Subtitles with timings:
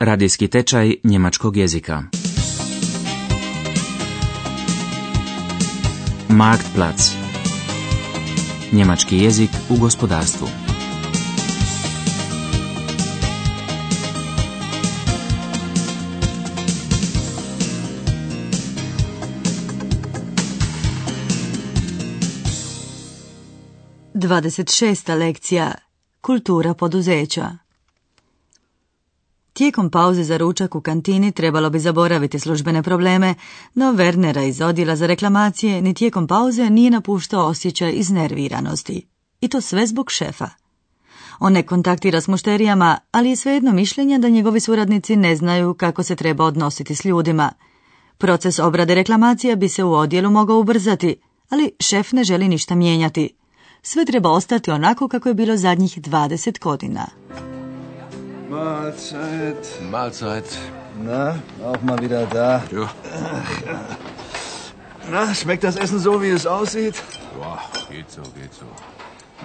[0.00, 2.02] Radijski tečaj njemačkog jezika.
[6.28, 7.02] Marktplatz.
[8.72, 10.48] Njemački jezik u gospodarstvu.
[24.14, 25.74] Dvadeset šesta lekcija
[26.20, 27.69] Kultura poduzeća
[29.60, 33.34] Tijekom pauze za ručak u kantini trebalo bi zaboraviti službene probleme,
[33.74, 39.06] no Wernera iz odjela za reklamacije ni tijekom pauze nije napuštao osjećaj iznerviranosti.
[39.40, 40.48] I to sve zbog šefa.
[41.38, 46.02] On ne kontaktira s mušterijama, ali je svejedno mišljenja da njegovi suradnici ne znaju kako
[46.02, 47.52] se treba odnositi s ljudima.
[48.18, 51.16] Proces obrade reklamacija bi se u odjelu mogao ubrzati,
[51.48, 53.34] ali šef ne želi ništa mijenjati.
[53.82, 57.06] Sve treba ostati onako kako je bilo zadnjih 20 godina.
[58.50, 59.64] Mahlzeit.
[59.92, 60.44] Mahlzeit.
[61.00, 62.62] Na, auch mal wieder da.
[62.72, 62.90] Ja.
[65.08, 67.00] Na, schmeckt das Essen so, wie es aussieht?
[67.38, 68.66] Boah, geht so, geht so.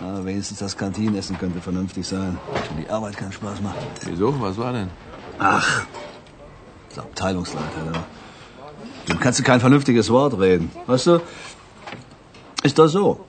[0.02, 2.40] Na, wenigstens das Kantinenessen könnte vernünftig sein.
[2.70, 3.78] Wenn die Arbeit keinen Spaß macht.
[4.02, 4.42] Wieso?
[4.42, 4.90] Was war denn?
[5.38, 5.86] Ach,
[6.96, 8.04] der Abteilungsleiter, da.
[9.08, 10.72] Dem kannst du kein vernünftiges Wort reden.
[10.88, 11.22] Weißt du,
[12.64, 13.24] ist das so.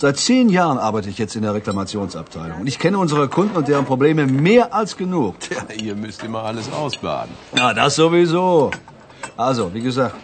[0.00, 2.62] Seit zehn Jahren arbeite ich jetzt in der Reklamationsabteilung.
[2.62, 5.38] Und ich kenne unsere Kunden und deren Probleme mehr als genug.
[5.40, 7.34] Tja, ihr müsst immer alles ausbaden.
[7.54, 8.70] Na, das sowieso.
[9.36, 10.14] Also, wie gesagt,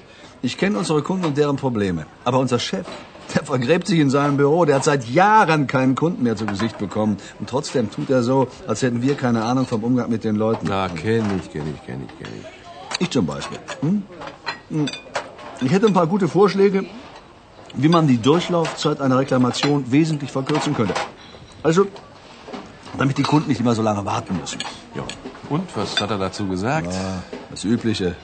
[0.41, 2.06] ich kenne unsere Kunden und deren Probleme.
[2.24, 2.86] Aber unser Chef,
[3.34, 4.64] der vergräbt sich in seinem Büro.
[4.64, 7.19] Der hat seit Jahren keinen Kunden mehr zu Gesicht bekommen.
[7.38, 10.64] Und trotzdem tut er so, als hätten wir keine Ahnung vom Umgang mit den Leuten.
[10.70, 13.00] Na, kenn ich, kenn ich, kenn ich, kenn ich.
[13.02, 13.58] Ich zum Beispiel.
[13.82, 14.04] Hm?
[14.70, 14.86] Hm.
[15.60, 16.86] Ich hätte ein paar gute Vorschläge,
[17.77, 20.94] wie man die Durchlaufzeit einer Reklamation wesentlich verkürzen könnte.
[21.62, 21.86] Also,
[22.98, 24.60] damit die Kunden nicht immer so lange warten müssen.
[24.94, 25.05] Ja.
[25.48, 26.92] Und, was hat er dazu gesagt?
[26.92, 28.16] Ja, das Übliche.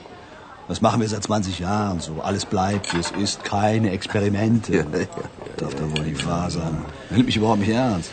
[0.67, 2.21] Das machen wir seit 20 Jahren so.
[2.21, 3.43] Alles bleibt, wie es ist.
[3.43, 4.73] Keine Experimente.
[4.73, 5.07] Ja, ja, ja,
[5.57, 6.77] Darf da wohl die Wahr sein.
[7.09, 8.11] Nimmt mich überhaupt nicht ernst.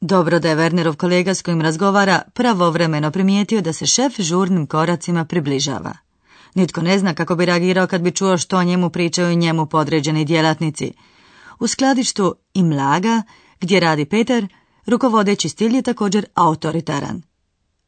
[0.00, 5.24] Dobro da je Wernerov kolega s kojim razgovara pravovremeno primijetio da se šef žurnim koracima
[5.24, 5.92] približava.
[6.54, 10.24] Nitko ne zna kako bi reagirao kad bi čuo što o njemu pričaju njemu podređeni
[10.24, 10.92] djelatnici.
[11.60, 13.22] U skladištu Imlaga,
[13.60, 14.48] gdje radi Peter,
[14.86, 17.22] rukovodeći stil je također autoritaran.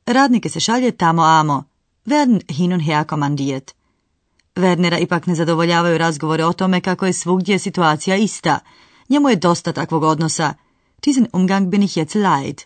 [0.07, 1.65] Radnike se šalje tamo amo,
[2.07, 3.75] werden hin und her kommandiert.
[4.57, 8.59] Wernera ipak ne zadovoljavaju razgovore o tome kako je svugdje situacija ista.
[9.09, 10.55] Njemu je dosta takvog odnosa.
[11.05, 12.63] Diesen Umgang bin ich jetzt leid.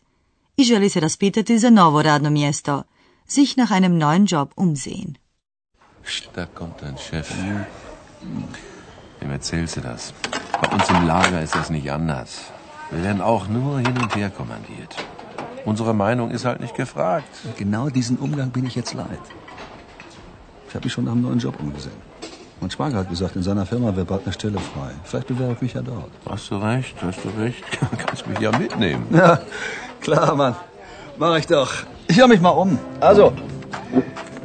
[0.56, 2.82] I želi se raspitati za novo radno mjesto.
[3.28, 5.27] Sich nach einem neuen Job umsehen.
[6.34, 7.30] Da kommt dein Chef.
[9.20, 10.12] Wem erzählst du das?
[10.60, 12.44] Bei uns im Lager ist das nicht anders.
[12.90, 14.96] Wir werden auch nur hin und her kommandiert.
[15.64, 17.28] Unsere Meinung ist halt nicht gefragt.
[17.56, 19.20] Genau diesen Umgang bin ich jetzt leid.
[20.68, 21.96] Ich habe mich schon nach einem neuen Job umgesehen.
[22.60, 24.90] Mein Schwager hat gesagt, in seiner Firma wäre bald eine Stelle frei.
[25.04, 26.10] Vielleicht bewerbe ich mich ja dort.
[26.28, 27.62] Hast du recht, hast du recht.
[27.98, 29.06] Kannst mich ja mitnehmen.
[29.10, 29.40] Ja,
[30.00, 30.56] klar, Mann.
[31.18, 31.72] Mach ich doch.
[32.08, 32.78] Ich höre mich mal um.
[33.00, 33.32] Also,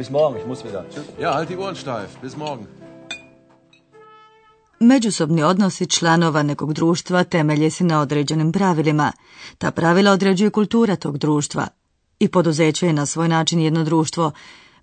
[0.04, 0.38] bis morgen.
[0.42, 0.82] Ich muss wieder.
[0.92, 1.06] Tschüss.
[1.24, 2.10] Ja, halt die Ohren steif.
[2.22, 2.68] Bis morgen.
[4.80, 9.12] Međusobni odnosi članova nekog društva temelje se na određenim pravilima.
[9.58, 11.68] Ta pravila određuje kultura tog društva.
[12.20, 14.32] I poduzeće je na svoj način jedno društvo.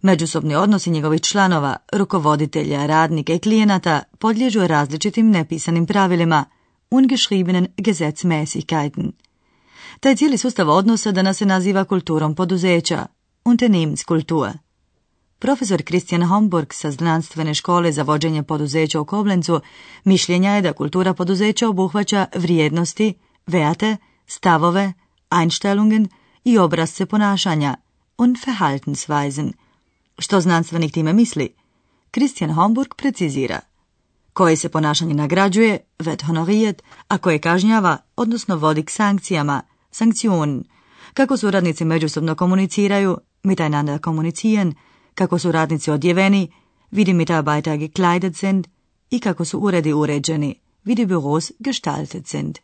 [0.03, 6.45] Međusobni odnosi njegovih članova, rukovoditelja, radnika i klijenata podliježu različitim nepisanim pravilima,
[6.91, 9.11] ungeschriebenen Gesetzmäßigkeiten.
[10.01, 13.07] Taj cijeli sustav odnosa danas se naziva kulturom poduzeća,
[13.45, 14.70] Unternehmenskultur.
[15.41, 19.61] Profesor Christian Homburg sa znanstvene škole za vođenje poduzeća u Koblencu
[20.05, 23.15] mišljenja je da kultura poduzeća obuhvaća vrijednosti,
[23.47, 23.97] veate,
[24.27, 24.93] stavove,
[25.41, 26.09] Einstellungen
[26.45, 27.77] i obrazce ponašanja
[28.19, 29.53] und Verhaltensweisen.
[30.19, 31.55] Što znanstvenik time misli?
[32.13, 33.61] Christian Homburg precizira.
[34.33, 40.65] Koje se ponašanje nagrađuje, wird honoriert, a koje kažnjava, odnosno vodi k sankcijama, sankcion.
[41.15, 44.75] Kako suradnici međusobno komuniciraju, miteinander kommunizieren,
[45.21, 46.49] kako su radnici odjeveni,
[46.91, 48.67] wie die Mitarbeiter gekleidet sind
[49.11, 52.59] i kako su uredi uređeni, wie die Büros gestaltet sind.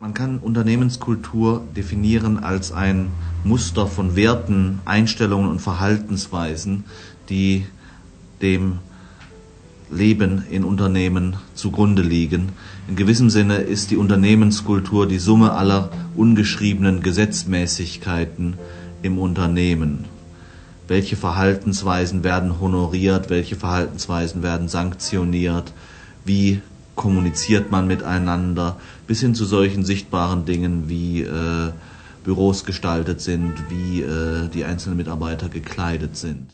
[0.00, 3.06] Man kann Unternehmenskultur definieren als ein
[3.44, 6.84] Muster von Werten, Einstellungen und Verhaltensweisen,
[7.28, 7.64] die
[8.42, 8.78] dem
[9.90, 12.48] Leben in Unternehmen zugrunde liegen.
[12.88, 18.54] In gewissem Sinne ist die Unternehmenskultur die Summe aller ungeschriebenen Gesetzmäßigkeiten
[19.02, 20.13] im Unternehmen.
[20.88, 25.72] Welche Verhaltensweisen werden honoriert, welche Verhaltensweisen werden sanktioniert,
[26.24, 26.60] wie
[26.94, 28.76] kommuniziert man miteinander,
[29.06, 31.72] bis hin zu solchen sichtbaren Dingen wie äh,
[32.24, 36.50] Büros gestaltet sind, wie äh, die einzelnen Mitarbeiter gekleidet sind.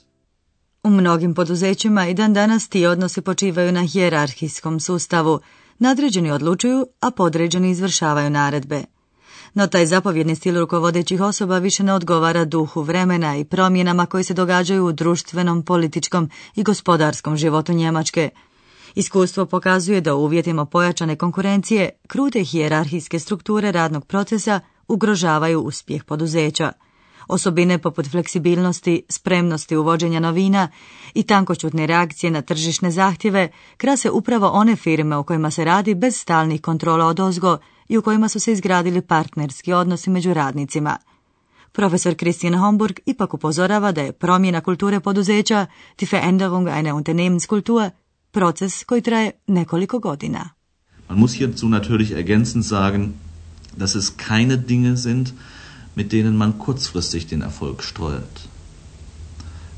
[0.82, 5.41] U mnogim poduzećima i dan danas ti odnosi počivaju na hijerarhijskom sustavu.
[5.79, 8.85] Nadređeni odlučuju, a podređeni izvršavaju naredbe.
[9.55, 14.35] No taj zapovjedni stil rukovodećih osoba više ne odgovara duhu vremena i promjenama koje se
[14.35, 18.31] događaju u društvenom, političkom i gospodarskom životu Njemačke.
[18.94, 26.73] Iskustvo pokazuje da u uvjetima pojačane konkurencije krute hijerarhijske strukture radnog procesa ugrožavaju uspjeh poduzeća.
[27.29, 30.69] Osobine poput fleksibilnosti, spremnosti uvođenja novina
[31.14, 36.17] i tankočutne reakcije na tržišne zahtjeve krase upravo one firme u kojima se radi bez
[36.17, 37.58] stalnih kontrola od ozgo
[37.91, 40.97] i u kojima su se izgradili partnerski odnosi među radnicima.
[41.73, 45.67] Profesor Christian Homburg ipak upozorava da je promjena kulture poduzeća,
[45.99, 47.91] die Veränderung eine Unternehmenskultur,
[48.31, 50.51] proces koji traje nekoliko godina.
[51.09, 53.13] Man muss hierzu natürlich ergänzend sagen,
[53.77, 55.29] dass es keine Dinge sind,
[55.97, 58.49] mit denen man kurzfristig den Erfolg steuert.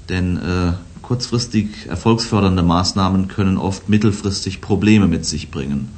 [0.08, 5.88] Denn äh, kurzfristig erfolgsfördernde Maßnahmen können oft mittelfristig Probleme mit sich bringen.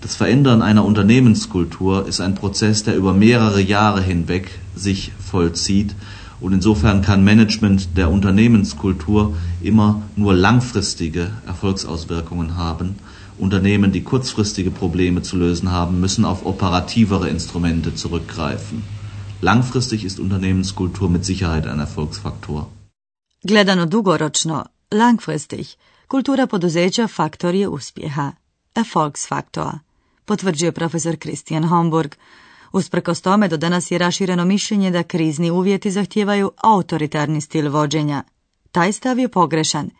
[0.00, 5.94] Das Verändern einer Unternehmenskultur ist ein Prozess, der über mehrere Jahre hinweg sich vollzieht
[6.40, 12.96] und insofern kann Management der Unternehmenskultur immer nur langfristige Erfolgsauswirkungen haben.
[13.38, 18.82] Unternehmen, die kurzfristige Probleme zu lösen haben, müssen auf operativere Instrumente zurückgreifen.
[19.42, 22.68] Langfristig ist Unternehmenskultur mit Sicherheit ein Erfolgsfaktor.
[23.42, 25.76] Gledano dugoročno, langfristig,
[26.08, 28.32] kultura poduzeća faktor je uspjeha.
[28.74, 29.78] Erfolgsfaktor
[30.30, 32.14] potvrđuje profesor Christian Homburg.
[32.72, 38.22] Usprkos tome do danas je rašireno mišljenje da krizni uvjeti zahtijevaju autoritarni stil vođenja.
[38.72, 39.90] Taj stav je pogrešan.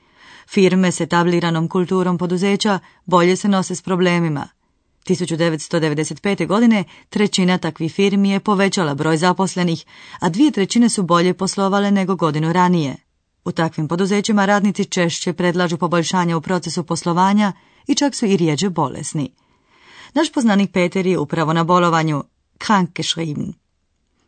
[0.48, 4.48] Firme s etabliranom kulturom poduzeća bolje se nose s problemima.
[5.06, 6.46] 1995.
[6.46, 9.84] godine trećina takvih firmi je povećala broj zaposlenih,
[10.20, 12.96] a dvije trećine su bolje poslovale nego godinu ranije.
[13.44, 17.52] U takvim poduzećima radnici češće predlažu poboljšanja u procesu poslovanja
[17.86, 19.39] i čak su i rijeđe bolesni.
[20.14, 22.24] Naš poznanik Peter je upravo na bolovanju,
[22.58, 23.52] krankgeschrieben.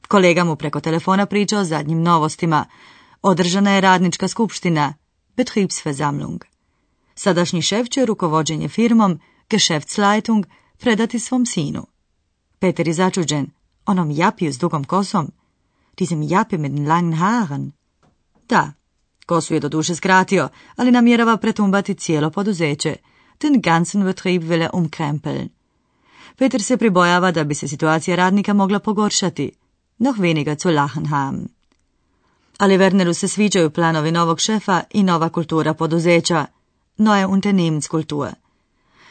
[0.08, 2.64] Kolega mu preko telefona priča o zadnjim novostima.
[3.22, 4.94] Održana je radnička skupština,
[5.36, 6.44] Betriebsversammlung.
[7.14, 9.20] Sadašnji šef će rukovođenje firmom,
[9.50, 10.44] Geschäftsleitung,
[10.78, 11.86] predati svom sinu.
[12.58, 13.46] Peter je začuđen,
[13.86, 15.32] onom japiju s dugom kosom,
[15.96, 17.72] diesem japi den langen Haaren.
[18.48, 18.72] Da,
[19.26, 22.96] kosu je do duše skratio, ali namjerava pretumbati cijelo poduzeće.
[23.40, 25.48] Den ganzen Betrieb will er umkrempeln.
[26.36, 29.50] Peter se pribojava da bi se situacija radnika mogla pogoršati,
[29.98, 31.48] noch weniger zu lachen haben.
[32.58, 36.46] Ali Werneru se sviđaju planovi novog šefa i nova kultura poduzeća,
[36.98, 38.28] neue Unternehmenskultur.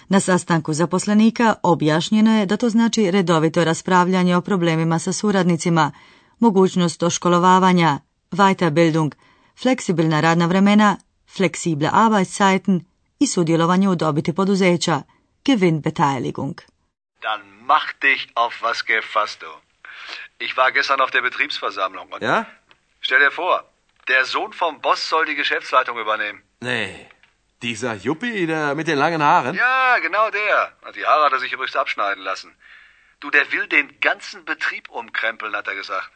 [0.09, 5.91] Na sastanku zaposlenika objašnjeno je da to znači redovito raspravljanje o problemima sa suradnicima,
[6.39, 7.99] mogućnost oškolovavanja,
[8.31, 9.11] Weiterbildung,
[9.61, 10.97] fleksibilna radna vremena,
[11.35, 12.85] fleksible Arbeitszeiten
[13.19, 15.01] i sudjelovanje u dobiti poduzeća,
[15.45, 16.53] Gewinnbeteiligung.
[17.21, 19.47] Dann mach dich auf was gefasst, du.
[20.39, 22.21] Ich war gestern auf der Betriebsversammlung und...
[22.21, 22.47] Ja?
[22.99, 23.71] Stell dir vor,
[24.07, 26.43] der Sohn vom Boss soll die Geschäftsleitung übernehmen.
[26.59, 27.07] Nee.
[27.61, 29.55] Dieser Juppie da mit den langen Haaren?
[29.55, 30.73] Ja, genau der.
[30.95, 32.55] Die Haare hat er sich übrigens abschneiden lassen.
[33.19, 36.09] Du, der will den ganzen Betrieb umkrempeln, hat er gesagt.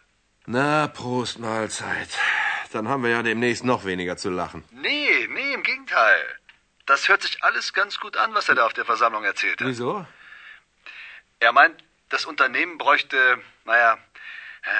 [0.47, 2.09] Na, Prost Mahlzeit.
[2.71, 4.63] Dann haben wir ja demnächst noch weniger zu lachen.
[4.71, 6.39] Nee, nee, im Gegenteil.
[6.87, 9.67] Das hört sich alles ganz gut an, was er da auf der Versammlung erzählt hat.
[9.67, 10.05] Wieso?
[11.39, 13.97] Er meint, das Unternehmen bräuchte, naja,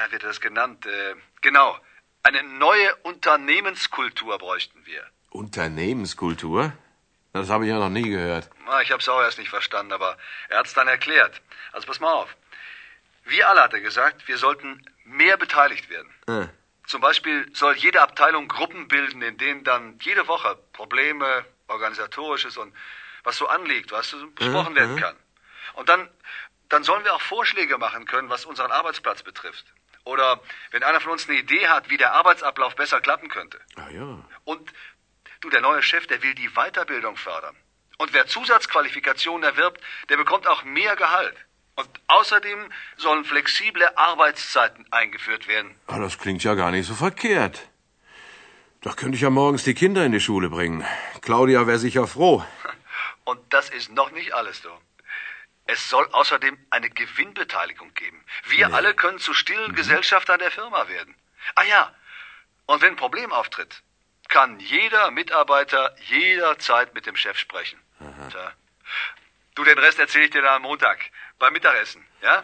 [0.07, 0.85] wie wird das genannt?
[0.85, 1.77] Äh, genau,
[2.23, 5.05] eine neue Unternehmenskultur bräuchten wir.
[5.29, 6.71] Unternehmenskultur?
[7.33, 8.49] Das habe ich ja noch nie gehört.
[8.83, 10.17] Ich habe es auch erst nicht verstanden, aber
[10.49, 11.41] er hat es dann erklärt.
[11.73, 12.35] Also pass mal auf.
[13.25, 16.13] Wir alle, hat er gesagt, wir sollten mehr beteiligt werden.
[16.27, 16.47] Äh.
[16.87, 22.73] Zum Beispiel soll jede Abteilung Gruppen bilden, in denen dann jede Woche Probleme, organisatorisches und
[23.23, 25.15] was so anliegt, was so besprochen Mhm, werden kann.
[25.73, 26.07] Und dann,
[26.69, 29.65] dann sollen wir auch Vorschläge machen können, was unseren Arbeitsplatz betrifft.
[30.03, 30.39] Oder
[30.71, 33.59] wenn einer von uns eine Idee hat, wie der Arbeitsablauf besser klappen könnte.
[33.75, 34.19] Ah ja.
[34.43, 34.71] Und
[35.41, 37.55] du, der neue Chef, der will die Weiterbildung fördern.
[37.97, 41.35] Und wer Zusatzqualifikationen erwirbt, der bekommt auch mehr Gehalt.
[41.75, 45.75] Und außerdem sollen flexible Arbeitszeiten eingeführt werden.
[45.87, 47.67] Ah, das klingt ja gar nicht so verkehrt.
[48.81, 50.85] Da könnte ich ja morgens die Kinder in die Schule bringen.
[51.21, 52.45] Claudia wäre sicher froh.
[53.25, 54.69] Und das ist noch nicht alles, du.
[55.65, 58.23] Es soll außerdem eine Gewinnbeteiligung geben.
[58.53, 61.15] Wir alle können zu stillen Gesellschaftern der Firma werden.
[61.55, 61.93] Ah ja,
[62.67, 63.81] und wenn ein Problem auftritt,
[64.27, 67.79] kann jeder Mitarbeiter jederzeit mit dem Chef sprechen.
[68.31, 68.51] Tja.
[69.55, 70.97] Du, den Rest erzähle ich dir dann am Montag
[71.39, 72.43] beim Mittagessen, ja?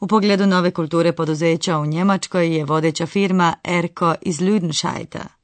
[0.00, 5.37] U pogledu nove kulture poduzeća u Njemačkoj je vodeća firma Erko iz Lüdenscheita.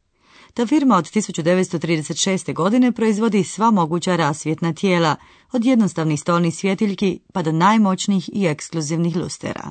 [0.54, 2.54] Ta firma od 1936.
[2.54, 5.16] godine proizvodi sva moguća rasvjetna tijela,
[5.52, 9.70] od jednostavnih stolnih svjetiljki pa do najmoćnijih i ekskluzivnih lustera.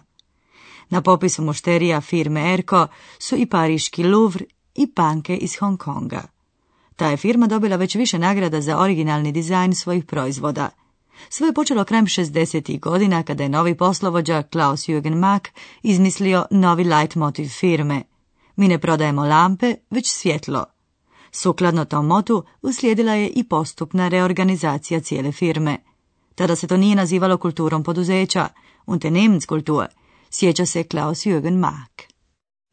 [0.90, 2.88] Na popisu mušterija firme Erko
[3.20, 6.24] su i pariški Louvre i panke iz Hong Konga.
[6.96, 10.70] Ta je firma dobila već više nagrada za originalni dizajn svojih proizvoda.
[11.30, 12.80] Sve je počelo krajem 60.
[12.80, 15.48] godina kada je novi poslovođa Klaus Jürgen Mack
[15.84, 16.86] izmislio novi
[17.16, 18.02] motiv firme.
[18.56, 20.73] Mi ne prodajemo lampe, već svjetlo.
[21.36, 25.78] Sukladno tom motu uslijedila je i postupna reorganizacija cijele firme.
[26.36, 28.48] Tada se to nije nazivalo kulturom poduzeća,
[28.86, 29.86] Unternehmenskultur,
[30.32, 32.02] sjeća se Klaus Jürgen Mack.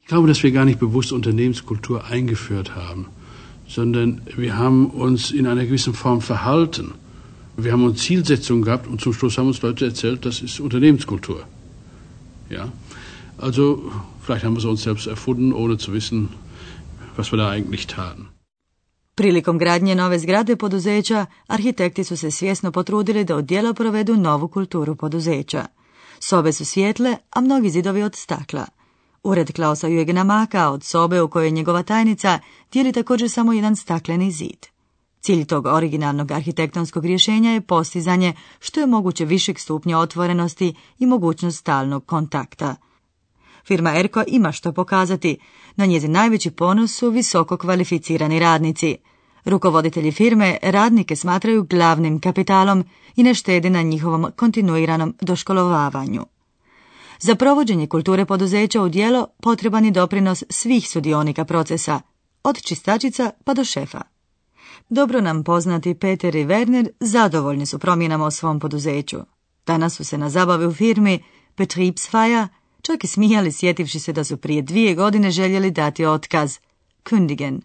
[0.03, 3.05] Ich glaube, dass wir gar nicht bewusst Unternehmenskultur eingeführt haben,
[3.69, 6.87] sondern wir haben uns in einer gewissen Form verhalten.
[7.57, 11.41] Wir haben uns Zielsetzungen gehabt und zum Schluss haben uns Leute erzählt, das ist Unternehmenskultur.
[12.51, 12.69] Ja,
[13.39, 13.65] also
[14.23, 16.29] vielleicht haben wir es uns selbst erfunden, ohne zu wissen,
[17.17, 18.29] was wir da eigentlich taten.
[19.21, 24.49] Prilikom gradnje nove zgrade poduzeća, arhitekti su se svjesno potrudili da od dijela provedu novu
[24.49, 25.67] kulturu poduzeća.
[26.21, 28.67] Sobe su svijetle, a mnogi zidovi od stakla.
[29.23, 32.39] Ured Klausa Jugena Maka od sobe u kojoj je njegova tajnica
[32.73, 34.67] dijeli također samo jedan stakleni zid.
[35.21, 41.59] Cilj tog originalnog arhitektonskog rješenja je postizanje što je moguće višeg stupnja otvorenosti i mogućnost
[41.59, 42.77] stalnog kontakta.
[43.65, 45.39] Firma Erko ima što pokazati,
[45.77, 48.97] na njezin najveći ponos su visoko kvalificirani radnici.
[49.45, 52.85] Rukovoditelji firme radnike smatraju glavnim kapitalom
[53.17, 56.27] i ne štede na njihovom kontinuiranom doškolovavanju.
[57.21, 62.01] Za provođenje kulture poduzeća u djelo potreban je doprinos svih sudionika procesa,
[62.43, 64.01] od čistačica pa do šefa.
[64.89, 69.19] Dobro nam poznati Peter i Werner zadovoljni su promjenama u svom poduzeću.
[69.67, 71.23] Danas su se na zabavi u firmi
[71.57, 72.49] Betriebsfeier
[72.83, 76.59] čak i smijali sjetivši se da su prije dvije godine željeli dati otkaz,
[77.05, 77.61] kündigen.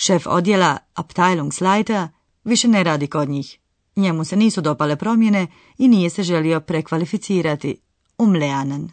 [0.00, 2.08] Šef odjela Abteilungsleiter
[2.44, 3.58] više ne radi kod njih.
[3.96, 5.46] Njemu se nisu dopale promjene
[5.78, 7.80] i nije se želio prekvalificirati,
[8.18, 8.90] umleanen.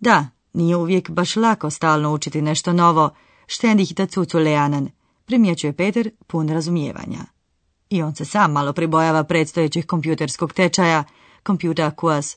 [0.00, 3.10] Da, nije uvijek baš lako stalno učiti nešto novo,
[3.48, 4.88] ständig dazu leanen,
[5.24, 7.24] primjećuje Peter pun razumijevanja.
[7.90, 11.04] I on se sam malo pribojava predstojećih kompjuterskog tečaja,
[11.42, 12.36] kompjuter kurs,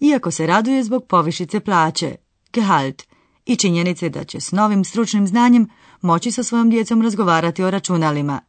[0.00, 2.16] iako se raduje zbog povišice plaće,
[2.52, 3.02] Gehalt,
[3.48, 5.68] i činjenice da će s novim stručnim znanjem
[6.00, 8.40] moći sa svojom djecom razgovarati o računalima.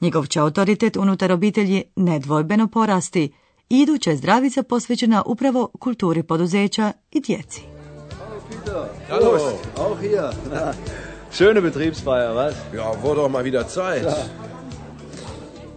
[0.00, 3.32] Njegov će autoritet unutar obitelji nedvojbeno porasti
[3.70, 7.62] i iduća zdravica posvećena upravo kulturi poduzeća i djeci.
[9.08, 9.38] Hallo,
[9.76, 10.30] auch hier.
[11.32, 12.54] Schöne Betriebsfeier, was?
[12.74, 14.06] Ja, wurde doch mal wieder Zeit.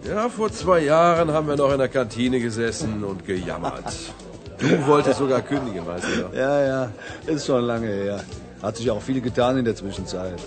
[0.08, 4.12] Ja, vor zwei Jahren haben wir noch in der Kantine gesessen und gejammert.
[4.60, 6.92] Du wolltest sogar kündigen, weißt du Ja, ja,
[7.26, 8.20] ist schon lange her.
[8.62, 10.40] Hat sich auch viel getan in der Zwischenzeit.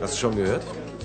[0.00, 0.62] Hast du schon gehört?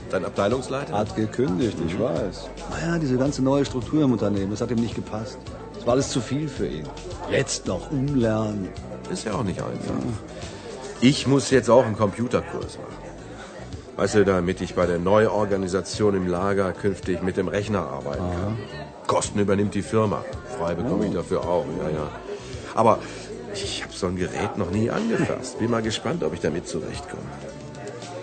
[0.09, 0.93] Dein Abteilungsleiter?
[0.93, 2.49] Hat gekündigt, ich weiß.
[2.71, 5.37] Naja, diese ganze neue Struktur im Unternehmen, das hat ihm nicht gepasst.
[5.75, 6.87] Das war alles zu viel für ihn.
[7.29, 8.69] Jetzt noch umlernen.
[9.11, 9.95] Ist ja auch nicht einfach.
[11.01, 13.07] Ich muss jetzt auch einen Computerkurs machen.
[13.97, 18.57] Weißt du, damit ich bei der Neuorganisation im Lager künftig mit dem Rechner arbeiten kann.
[19.07, 20.23] Kosten übernimmt die Firma.
[20.57, 22.09] Frei bekomme ich dafür auch, ja, ja.
[22.75, 22.99] Aber
[23.63, 25.59] ich habe so ein Gerät noch nie angefasst.
[25.59, 27.23] Bin mal gespannt, ob ich damit zurechtkomme.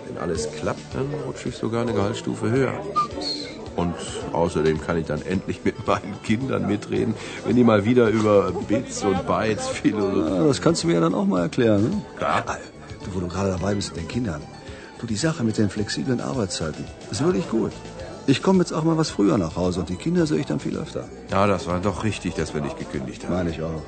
[0.06, 2.74] Wenn alles klappt, dann rutsche ich sogar eine Gehaltsstufe höher.
[3.76, 3.94] Und
[4.32, 7.14] außerdem kann ich dann endlich mit meinen Kindern mitreden,
[7.44, 10.42] wenn die mal wieder über Bits und Bytes philosophieren.
[10.42, 11.82] Ja, das kannst du mir ja dann auch mal erklären.
[11.82, 12.02] Ne?
[12.16, 12.44] Klar.
[13.04, 14.42] Du, wo du gerade dabei bist mit den Kindern.
[15.00, 17.72] Du, die Sache mit den flexiblen Arbeitszeiten, das ist wirklich gut.
[18.26, 20.60] Ich komme jetzt auch mal was früher nach Hause und die Kinder sehe ich dann
[20.60, 21.04] viel öfter.
[21.30, 23.34] Ja, das war doch richtig, dass wir nicht gekündigt haben.
[23.34, 23.82] Meine ich auch.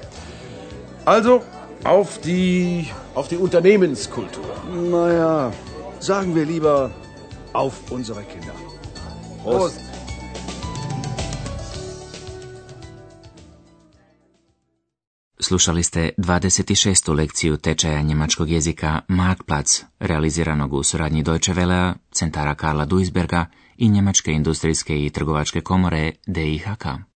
[1.06, 1.42] Also,
[1.84, 4.44] auf die, auf die Unternehmenskultur.
[4.90, 5.52] Naja,
[6.00, 6.90] sagen wir lieber
[7.52, 8.54] auf unsere Kinder.
[9.44, 9.80] Prost.
[15.38, 17.08] Slušali ste 26.
[17.08, 23.46] lekciju tečaja njemačkog jezika Marktplatz, realiziranog u suradnji Deutsche Welle, centara Karla Duisberga
[23.76, 26.86] i Njemačke industrijske i trgovačke komore DIHK.